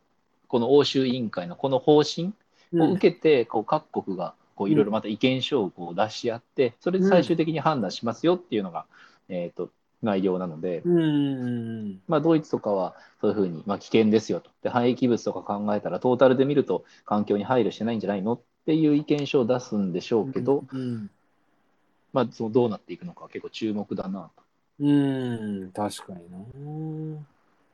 [0.53, 2.31] この欧州委員会のこの方針
[2.75, 8.85] を受けて、こう各国がこういろいろまた意見書をこう出し合って、それで最終的に判断しますよっていうのが、
[9.29, 9.71] えー、と
[10.03, 10.83] 内容なので、
[12.07, 14.51] まあ、ドイツとかはそういうふうに、まあ、危険ですよと。
[14.61, 21.09] で、廃棄物とか考えたら、トータルで見ると環境に配慮してないんじゃないのっていう意見書を出すんでしょうけど、うん
[22.13, 24.43] まあ、そのどうなっていくのかは結構注目だなと。
[24.81, 25.71] うん。
[25.71, 26.37] 確かにな。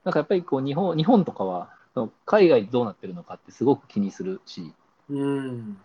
[0.06, 4.74] なんかやっぱりこう日本日本とかは、その海外どうなってるのかってすごく気にするし、
[5.10, 5.74] うん。
[5.74, 5.82] だ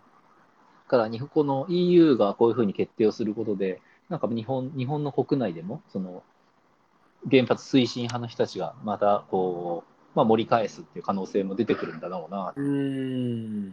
[0.89, 6.23] から日本この EU がこういうふうに決定をすることで、なんか日本日本の国内でもその
[7.31, 13.73] 原発推進派の人たちがまたこう、まあ、盛り返すっていう可能性も出てくるんだろうなとうん。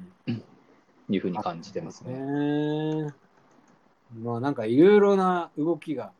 [1.09, 2.13] いうふうに感じてますね。
[2.13, 3.13] ね
[4.23, 6.13] まあなんかいろいろな動きが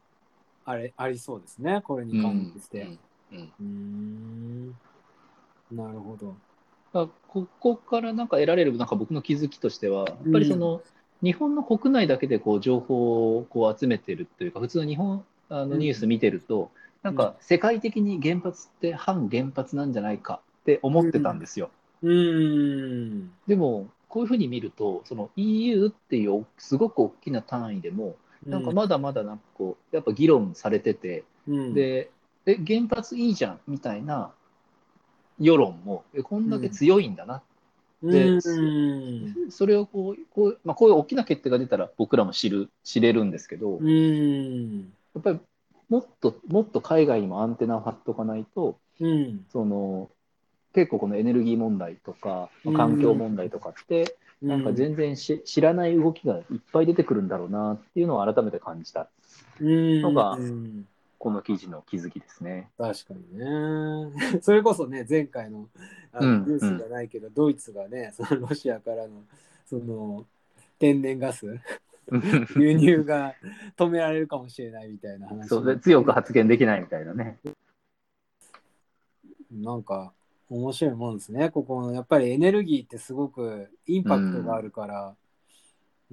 [0.65, 1.82] あれありそうですね。
[1.84, 2.82] これに関して。
[2.82, 3.00] うん
[3.32, 3.54] うん。
[3.60, 4.76] うーん
[5.71, 6.27] なるほど。
[6.27, 6.36] だか
[6.93, 10.81] らここからなんか得られるなんか僕の気づきとしては、やっぱりその、
[11.23, 16.71] 日本の国内だけでこう情報をこう集めてるというか、普通の日本あのニュース見てると、
[17.03, 21.69] なんか世界的に原発って反原発なんじゃないかって思ってたんですよ。
[22.01, 23.31] うーん。
[23.47, 31.73] でも、こういうふうに見ると、その EU っていうすごく大きな単位でも、なんかまだまだなんかこう、やっぱ議論されてて、うん。
[31.73, 32.12] で、
[32.45, 34.31] え、原発いいじゃんみたいな
[35.41, 37.41] 世論も、えこんだけ強いんだな。
[38.04, 39.51] でうん。
[39.51, 45.39] それをこうこう,、まあ、こういう大きな決定が出たら僕らも知る知れるんですけど、うやんっぱり
[45.89, 49.45] もっともっと海外にもアンテナを張っとかないとうん。
[49.51, 50.10] その
[50.73, 59.10] 結構このエネルギー問題とかうん環境問題とかって、なんか全然し知らない動きがいっぱい出てくるんだろうなっていうのを改めて感じた。
[59.60, 60.01] うん。
[60.01, 60.88] のがうん
[61.21, 62.71] この記事の気づきですね。
[62.79, 64.12] 確かにね。
[64.41, 65.69] それこそね、前回の
[66.12, 69.23] あのうんニュースじゃないけど、ドイツがね、そのロシアからの
[69.67, 70.25] その
[70.79, 71.60] 天然ガス
[72.57, 73.36] 輸入が
[73.77, 75.47] 止められるかもしれないみたいな話。
[75.47, 77.38] そうで強く発言できないみたいなね。
[79.51, 80.13] なんか
[80.49, 81.51] 面白いもんですね。
[81.51, 85.15] ここのやっぱりエネルギーってすごくインパクトがあるから、う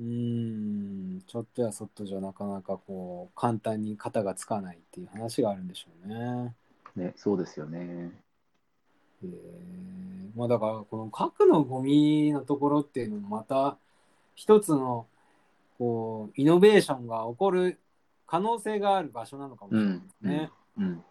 [0.01, 6.55] ーん、ちょっとやそっとじゃなかなかこう簡単に型がつかないっていう話があるんでしょうね。
[6.97, 8.13] ねそうですよね。
[9.25, 9.29] えー
[10.37, 13.77] まあだからこの核のゴミのところっていうのもまた
[14.37, 15.07] 一つの
[15.79, 17.81] こうイノベーションが起こる
[18.29, 20.51] 可能性がある場所なのかもしれないですね。
[20.77, 21.05] うん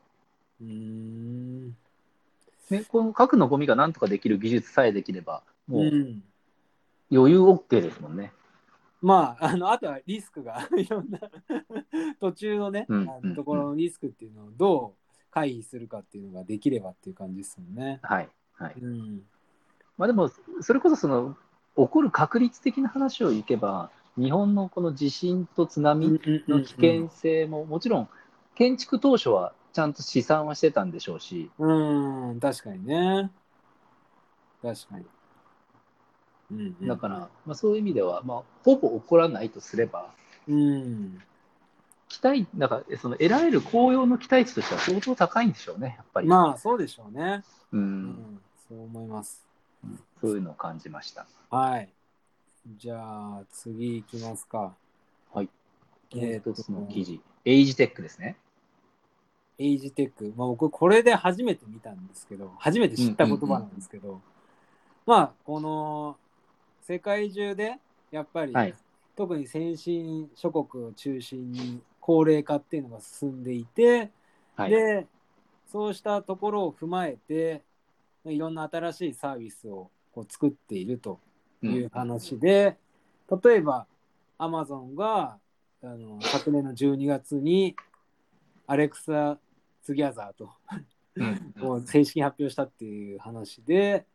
[0.62, 1.76] うーん。
[2.70, 6.24] ね、この核のゴミがなんとかできる技術さえできれば、もう、うん
[7.10, 8.34] 余裕 OK ですもんね。
[9.02, 11.20] まああのあとはリスクが いろんな
[12.20, 18.00] 途中のね、うんあのところのリスクっていうのをどう回避するかっていうのができればっていう感じですもんね。
[18.02, 18.30] はい。
[18.54, 18.74] はい。
[18.82, 19.22] うん。
[19.98, 20.32] まあでも、
[20.62, 21.38] それこそその、
[21.76, 28.10] 起こる確率的な話をいけば、日本のこの地震と津波の危険性も、もちろん、
[28.56, 33.32] 建築当初はちゃんと試算はしてたんでしょうし、うん、うん確かにね。
[34.64, 35.06] 確かに。
[36.52, 40.10] うんうん、だから、まあ、そういう意味では、まあ、ほぼ起こらないとすれば、
[40.48, 41.22] うん。
[42.08, 46.28] 期待、だから、その得られる紅葉の期待値としては相当高いんでしょうね、やっぱり。
[46.28, 47.44] まあ、そうでしょうね。
[47.74, 49.46] う、うんん、そう思います。
[50.22, 51.28] そういうのを感じました。
[51.50, 51.90] はい。
[52.78, 54.74] じゃあ、次行きますか。
[55.34, 55.50] はい。
[56.16, 58.38] えーと一つの記事、エイジテックですね。
[59.60, 60.34] エイジテック。
[60.38, 64.22] まあ、僕、これで初めて見たんですけど、初めて知った言葉なんですけど、
[65.06, 66.18] まあ、この、
[66.88, 67.76] 世界中で、
[68.12, 68.74] やっぱり、はい。
[69.18, 74.12] 特に先進諸国を中心に高齢化っていうのが進んでいて、
[74.56, 74.72] はい。
[74.72, 75.06] で
[75.70, 77.62] そうしたところを踏まえて
[78.26, 81.20] いろんな新しいサービスをこう作っていると
[81.62, 82.78] いう話で、
[83.44, 83.86] 例えば
[84.38, 85.38] アマゾンが
[85.84, 87.76] あの昨年の12月に
[88.66, 89.38] アレクサ・
[89.84, 90.52] ツギャザーと
[91.76, 94.06] う正式に発表したっていう話で、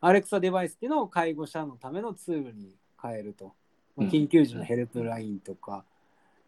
[0.00, 3.52] アレクサデバイスっていうのを介護者のためのツールに変えると。
[3.96, 5.84] まあ緊急時のヘルプラインとか、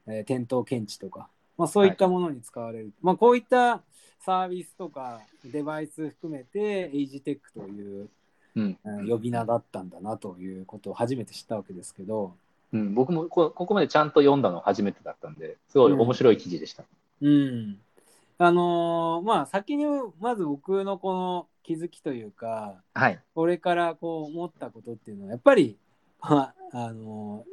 [0.07, 2.93] えー転倒検知とか、まあ、そういったものに使われる。
[3.03, 3.83] まあ、こういった
[4.21, 8.09] サービスとかデバイス含めて、エイジテックという、
[8.55, 12.35] うんうん呼び名だったんだなということを初めて知ったわけですけど、
[12.73, 16.85] うん、僕もこここまでちゃんと読んだの初めてだったんで、すごい面白い記事でした。
[17.21, 17.79] うん。
[18.39, 19.85] あのーまあ先に
[20.21, 23.21] まず僕のこの気づきというか、はい。
[23.35, 25.77] これからこう思ったことっていうのはやっぱり、
[26.21, 27.45] まあ、あの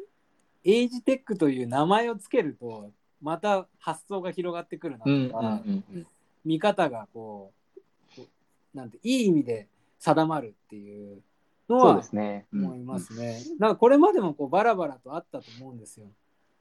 [0.63, 2.91] エイジテックという名前をつけると
[3.21, 6.07] また発想が広がってくるなうんうんとか、うんうん
[6.45, 7.81] 見方がこう
[8.15, 8.25] こ
[8.73, 9.67] うなんていい意味で
[9.99, 11.21] 定まるっていう
[11.67, 12.47] のはですね。
[12.53, 13.43] うん思いますね。
[13.59, 16.07] なんかこれまでもこうバラバラとあったと思うんですよ。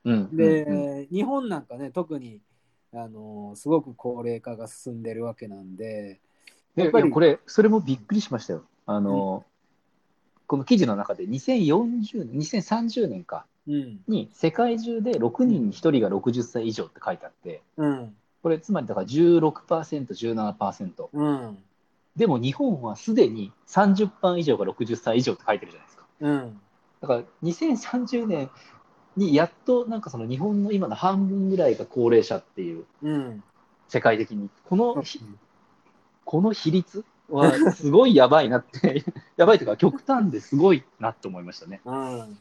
[0.05, 2.41] うんで、うんうん日本なんかね特に
[2.93, 6.21] あのすごく高齢化が進んでるわけなんでで
[6.83, 8.65] やっぱりこれ、それもびっくりしましたよ。
[8.87, 9.45] あの、
[10.47, 14.01] この記事の中で2040年、2030年かうん。
[14.09, 18.17] に世界中で6人に1人が60歳以上って書いてあって、うん。
[18.43, 21.09] これつまりだから16%、17%。
[21.13, 21.59] うん。
[22.17, 26.07] でも日本はすでに30%以上が60歳以上って書いてるじゃないですか。
[26.21, 26.61] うん。
[27.03, 28.51] だから2030年
[29.17, 33.45] にやっとなんかその日本の今の半分ぐらいが高齢者っていううん。
[33.89, 34.49] 世界的に。
[34.65, 35.21] このひ
[36.29, 39.03] この比率は すごいやばいなって。
[39.39, 41.81] やばいというか極端ですごいなと思いましたね。
[41.87, 42.39] うん。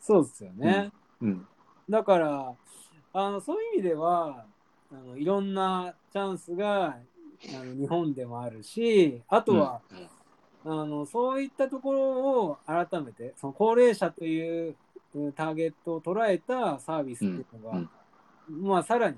[0.00, 0.90] そうですよね。
[1.20, 1.46] うん。
[1.88, 2.52] だから
[3.12, 4.44] あのそういう意味では
[4.90, 6.96] あのいろんなチャンスが
[7.54, 9.80] あの日本でもあるしあとは、
[10.64, 14.74] あのそういったところを改めてその高齢者という
[15.14, 18.62] うんターゲットを捉えたサービスっていうのが、うん。
[18.62, 19.16] まあさらに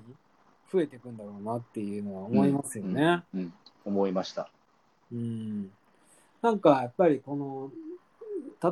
[0.71, 3.23] 増えていくんだろうなっていうのは思いますよね。
[3.33, 3.39] うん。
[3.39, 3.53] うん
[3.85, 4.49] 思いました。
[5.11, 5.71] うん
[6.41, 7.71] なんかやっぱりこの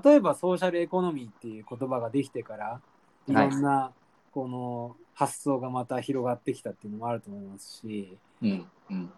[0.02, 2.82] 例えばソーシャルエコノミーっていう言葉ができてから
[3.28, 3.92] いろんな
[4.32, 9.12] この発想がまた広がってきたっていうのもあると思いますし、うんうん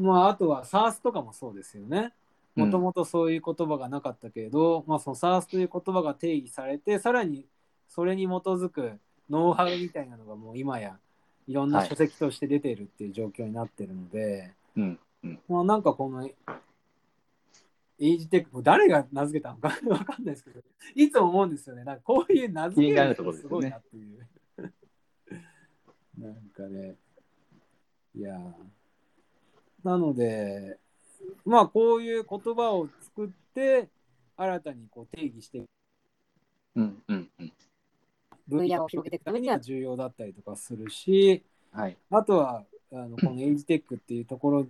[0.00, 2.12] まあ、あとは SARS とかもそうですよね。
[2.56, 7.46] もともとそういう言葉がなかったけれど、まあ、その SARS という言葉が定義されてさらに
[7.88, 8.98] それに基づく
[9.30, 10.96] ノウハウみたいなのがもう今や
[11.46, 14.98] いろんな書籍として出ているっていう状況になってるので、うんうん
[15.48, 16.34] まあ、なんかこのエ
[17.98, 20.60] イジテック誰が名付けたのか わかんないですけど
[20.94, 21.84] いつも思うんですよね。
[21.84, 24.28] なんかこういう名付け気になるるところですごいなっていう。
[26.18, 26.96] なんかね。
[28.14, 28.54] いやー。
[29.82, 30.78] なので
[31.44, 33.88] まあこういう言葉を作って
[34.36, 35.64] 新たにこう定義して
[36.76, 37.52] うんうんうん。
[38.46, 41.96] 分野を広げていくためには重要だったりとかするしはい。
[42.10, 44.66] あとはあのこのエイジテックっていうところ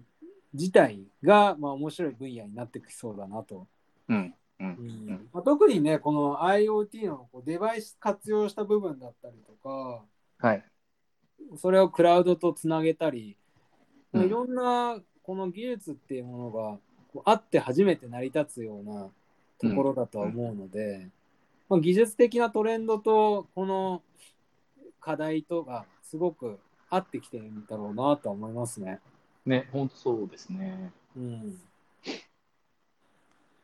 [0.55, 3.67] 自体が、まあ、面白い分野になってきそうだなと。
[4.09, 4.69] うんううん。
[4.69, 5.29] ん。
[5.33, 10.03] まあ、特にねこの IoT のこうデバイス活用した部分だったりとか
[10.39, 10.65] はい。
[11.57, 13.37] それをクラウドとつなげたり、
[14.13, 14.25] うん。
[14.25, 16.79] いろんなこの技術っていうものが
[17.13, 19.09] こうあって初めて成り立つような
[19.61, 21.09] ところだとは思うので、
[21.69, 24.03] まあ、技術的なトレンドとこの
[25.01, 26.59] 課題とがすごく
[26.91, 29.01] 合ってきてるんだろうなとは思いますね。
[29.49, 30.93] ね本当そうですね。
[31.17, 31.59] うん。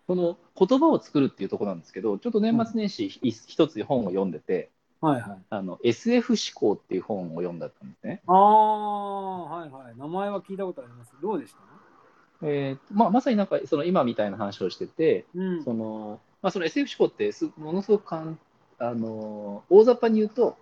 [0.07, 4.71] その言葉を作るっていうところなんですけど、ちょっと年末年始い一つ本を読んでて、
[5.01, 5.39] はいはい。
[5.51, 8.23] あの SF 思考っていう本を読んだったんですね。
[8.27, 9.99] ああ、はいはい。
[9.99, 11.13] 名前は聞いたことあります。
[11.23, 12.47] どうでした？
[12.47, 15.65] えーまあ、まさになんかその今みたいな話をしてて、うん。
[15.65, 18.39] そのまあ、その SF 思考ってすものすごくかん
[18.79, 20.57] あの大雑把に言うと、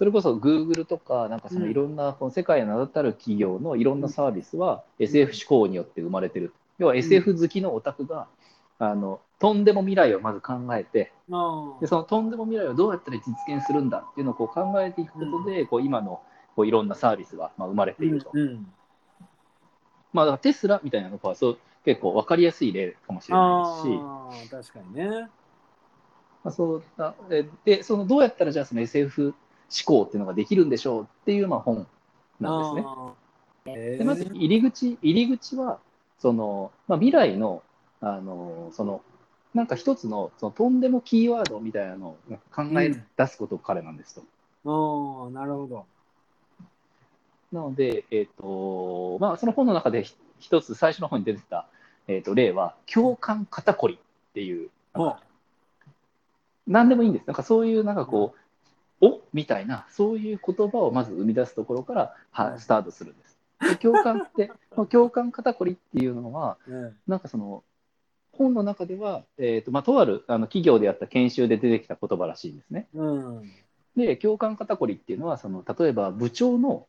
[0.00, 1.70] それこそ Google とか、なんかそのうん。
[1.70, 6.54] いろんなこの世界の名だたる企業のいろんなサービスは SF 思考によって生まれてる。
[6.78, 8.26] 要は SF 好きのオタクが、
[8.78, 16.22] あのとんでも未来をまず考えて、あでそのとんでも未来をどうやったら実現するんだっていうのをこう考えていくことで、こう今の
[16.56, 18.32] こういろんなサービスがまあ生まれていると。
[20.14, 25.28] まあ、だからテスラみたいなのはそう結構分かりやすい例かもしれないし、ああ、確かにね。
[26.42, 29.34] まあ、そうだえでそのどうやったらじゃあその SF
[29.70, 31.86] 思考っていうのができるんでしょうっていうまあ本
[32.40, 32.82] なんですね。
[32.84, 35.78] あーでまず入り口入り口は
[36.18, 37.62] その、まあ、未来の
[38.00, 39.02] あのその
[39.54, 42.18] なんか一つのそのとんでもキーワードみたいなのを
[42.54, 44.22] 考え出すことが彼なんですと。
[44.64, 45.86] ああ、なるほど。
[47.52, 51.66] なので、えーとまあ、その本の中でひ一つ最初の本に出てた、
[52.06, 55.20] えー、と例は共感肩こりっていうなんか
[56.66, 57.26] 何でもいいんです。
[57.26, 58.39] なんかそういうなんかこう、
[59.00, 59.20] お？
[59.32, 63.38] みたいな、そういう言葉をまず生み出すところからはスタートするんです。
[63.60, 64.50] で共感って、
[64.90, 67.62] 共感肩こりっていうのは、うんなんかその、
[68.32, 72.88] 本の中では、えーとまあ、とあるあの企業でやった研修で出てきた言葉らしいんですね。
[72.94, 73.04] う
[73.40, 73.52] ん。
[73.96, 76.86] で、共感肩こりっていうのは、その例えば部長の、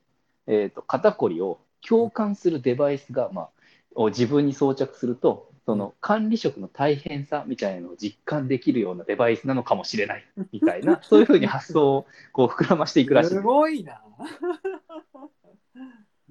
[0.48, 3.50] えー、と肩こりを共感するデバイスが、まあ、
[3.96, 13.42] を自分に装着すると、その管理職の大変さみたいなのを実感できるようなデバイスなのかもしれない みたいな、そういうふうに発想をこう膨らましていくらしいす。
[13.42, 14.02] ごいな。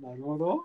[0.01, 0.65] なるほど。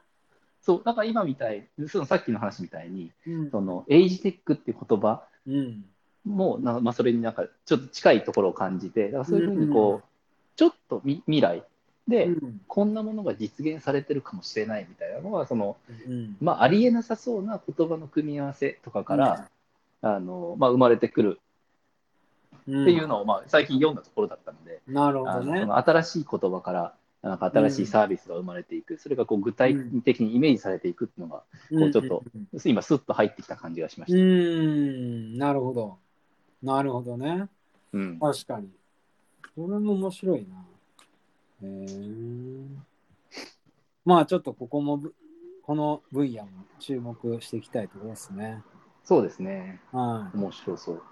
[0.61, 5.86] そう、なんか今みたい、そのさっきの話みたいに、うんそのエイジテックっていう言葉うん。
[6.26, 10.07] もな、まあ、それになんかちょっと近いところを感じて、だからそういうふうにこう、
[10.55, 11.63] ちょっとみ未来
[12.08, 12.62] で、うん。
[12.68, 15.78] こんなものが実現されてるかもしれないみたいなのはその、
[16.08, 16.38] うん。
[16.39, 19.49] まあ、ありえなさそうな言葉の組み合わせとかから、
[20.01, 21.39] あのまあ、生まれてくる
[22.68, 25.62] うんっていうのを、まあ、最近読んだところだったので、なるほどね。
[25.62, 32.47] 新しい言葉からなんか新しいサービスが生まれていく、それがこう具体的にイメージされていくっていうのが、こうちょっとうん。
[32.66, 34.18] 今スッと入ってきた感じがしまうした。
[34.20, 35.38] ん。
[35.38, 35.97] なるほど。
[36.62, 37.47] なるほどね。
[37.93, 38.20] うん。
[38.20, 38.70] 確かに。
[39.56, 40.56] これも面白いな
[41.64, 42.68] へえ
[44.06, 45.14] まあちょっとここもぶ
[45.64, 46.49] この分野も
[46.80, 48.62] 注目していきたいところですね
[49.06, 49.80] そうですね。
[49.91, 51.03] は面白そう。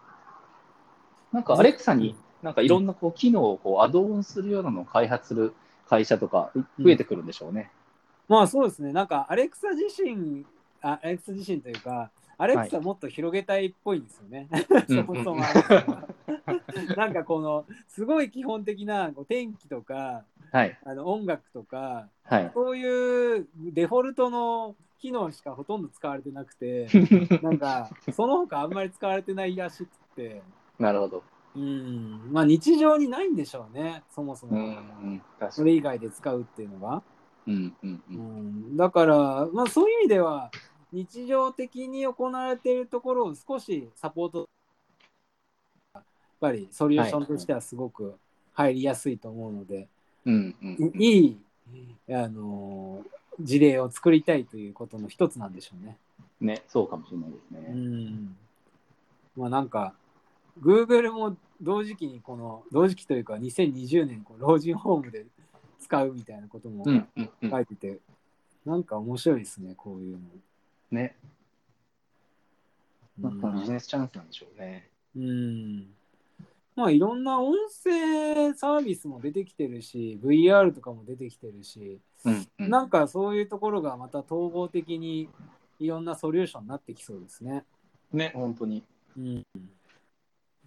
[1.31, 5.53] なんかアレクサになんかいろんなこう機能をこうアドオンするようなのを開発する
[5.87, 7.71] 会社とか増えてくるんでしょうね。
[8.29, 10.43] いまあそうですねなんかアレクサ自身
[10.81, 14.47] あアレクサ自身というかアレクサもっと広げたいっぽいんですよね、
[14.87, 15.41] うん そもそも
[16.97, 20.77] なんかこのすごい基本的なこう天気とかはい。
[20.85, 22.51] あの音楽とかはい。
[22.53, 26.87] そういうデフォルトの機能しかほとんど使われてなくて
[27.41, 30.41] なんかその他あんまり使われてないらしくて
[30.79, 31.23] なるほど。
[31.55, 35.21] うんまあ日常にないんでしょうねそもそも、うん。
[35.51, 35.71] そに。
[35.71, 37.03] れ以外で使うっていうのが、
[37.45, 38.13] うんうんう。
[38.13, 40.49] うんん、だからまあそういう意味では
[40.93, 44.47] 日常的に行われているところを少しサポート
[45.95, 46.03] やっ
[46.39, 48.15] ぱりソリューションとしてはすごく
[48.53, 49.87] 入りやすいと思うので、
[50.25, 51.01] うんうんうん。
[51.01, 51.37] いい、
[52.09, 55.97] あのー事例を作りたいということの一つなんでしょうね。
[56.39, 57.73] ね、そうかもしれないですうね。
[57.73, 58.35] ん。
[59.35, 59.93] まあなんか、
[60.61, 65.25] Google も同時期にこの、同時期というか2020年こう老人ホームで
[65.79, 67.49] 使うみたいなこともうんうんうん。
[67.49, 67.99] 書いてて、
[68.65, 70.19] なんか面白いですね、こういうの。
[70.93, 71.15] ね、
[73.19, 74.89] うなんかビジんネスチャンスなんでしょうね。
[75.15, 75.87] うん。
[76.75, 82.69] まあいろんな音声サービスも出てきてるし、VR とかも出てきてるし、うんうん。
[82.69, 85.29] なんかそういうところがまた統合的に
[85.79, 87.63] いろんなソリューションになってきそうですね。
[88.11, 88.83] ね、本当に。
[89.17, 89.45] うん。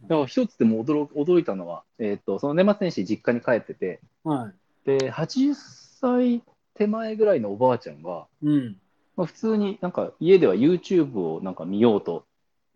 [0.02, 4.54] だから一つでも驚驚いたのは、えっ、と、その年末年始実家に帰ってて、はい。
[4.86, 6.42] で、80歳
[6.74, 8.76] 手前ぐらいのおばあちゃんが、うん。
[9.16, 12.24] まあ、普通になんか家では YouTube をなんか見ようと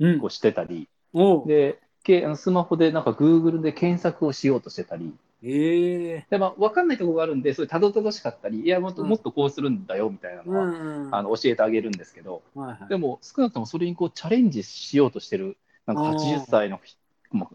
[0.01, 0.19] うん。
[0.19, 1.47] こうしてたり、おう。
[1.47, 5.13] で、けあのスマホでなんか Google で検索をしようとしてたり、
[5.43, 6.27] ええ。
[6.31, 9.09] でまあ、分かんないところがあるんで、それたどたどしかったり、いやもっと、うん。
[9.09, 11.15] もっとこうするんだよみたいなのは、うん。
[11.15, 12.89] あの教えてあげるんですけど、はいはい。
[12.89, 16.17] でも少なくともそれにこうチャレンジしようとしてる、なんかあー。
[16.17, 16.81] 80歳の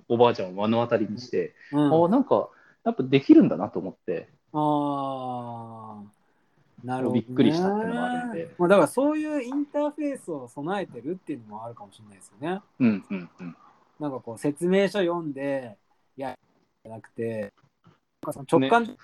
[0.07, 2.49] おばあちゃんを目の当たりにして、うん、ああ、なんか
[2.83, 6.14] やっぱできるんだなと思って、ああ。
[6.85, 7.21] なるほど、ね。
[7.21, 12.61] びっくりしたっていうのがあるんでまあ、だからそういうインターフェースを備えてるっていうのもあるかもしれないですよね。
[12.79, 13.57] うんうんうん。
[13.99, 15.77] なんかこう説明書読んで、
[16.17, 16.37] いや、
[16.83, 18.95] じゃなくて、なんかその直感、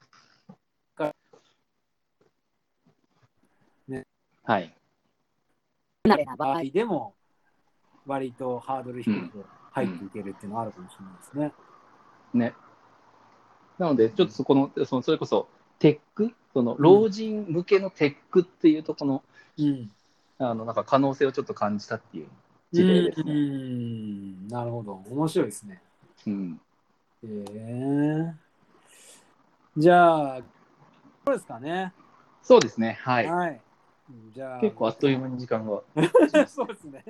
[4.44, 4.74] はい。
[6.04, 7.14] な場合でも、
[8.06, 11.54] 割とハードル低く入っていけるっていうのはあるかもしれないですね。
[12.34, 12.54] ね。
[13.78, 15.48] なので、ちょっとそこの、そのそれこそ、
[15.80, 19.24] テック、その老人向けのテックっていうところ
[19.58, 19.90] うん。
[20.40, 22.28] の、あの、なんか可能性をちょっと感じたっていう
[22.72, 23.34] 事例ですうね。
[23.34, 25.02] ん、なるほど。
[25.10, 25.82] 面白いですね。
[26.28, 26.62] うん。
[27.24, 28.34] えー、
[29.78, 30.42] じゃあ、
[31.26, 31.94] そうですかね。
[32.42, 32.98] そうですね。
[33.02, 33.28] はい。
[33.28, 33.62] はい。
[34.34, 35.82] じゃあ、結構あっという間に時間が。
[36.48, 37.06] そうですね。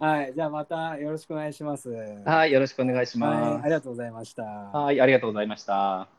[0.00, 0.32] はい。
[0.34, 1.90] じゃあ、またよろしくお願いします。
[2.24, 2.52] はい。
[2.52, 3.30] よろしくお願いしはい。
[3.40, 3.64] ます。
[3.64, 4.42] ありがとうございました。
[4.42, 5.00] はい。
[5.00, 6.17] ありがとうございました。